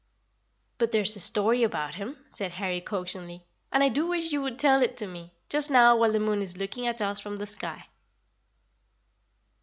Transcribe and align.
"But 0.79 0.91
there 0.91 1.03
is 1.03 1.15
a 1.15 1.19
story 1.19 1.61
about 1.61 1.93
him," 1.93 2.17
said 2.31 2.53
Harry 2.53 2.81
coaxingly, 2.81 3.43
"and 3.71 3.83
I 3.83 3.89
do 3.89 4.07
wish 4.07 4.31
you 4.31 4.41
would 4.41 4.57
tell 4.57 4.81
it 4.81 4.97
to 4.97 5.05
me, 5.05 5.31
just 5.47 5.69
now 5.69 5.95
while 5.95 6.11
the 6.11 6.19
moon 6.19 6.41
is 6.41 6.57
looking 6.57 6.87
at 6.87 7.03
us 7.03 7.19
from 7.19 7.35
the 7.37 7.45
sky." 7.45 7.85